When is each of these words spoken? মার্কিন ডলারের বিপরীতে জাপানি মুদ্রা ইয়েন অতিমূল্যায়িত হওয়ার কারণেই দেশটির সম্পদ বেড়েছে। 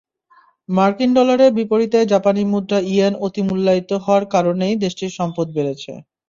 মার্কিন 0.69 1.11
ডলারের 1.17 1.51
বিপরীতে 1.57 1.99
জাপানি 2.11 2.41
মুদ্রা 2.51 2.79
ইয়েন 2.91 3.13
অতিমূল্যায়িত 3.25 3.91
হওয়ার 4.03 4.23
কারণেই 4.33 4.73
দেশটির 4.83 5.11
সম্পদ 5.17 5.47
বেড়েছে। 5.55 5.91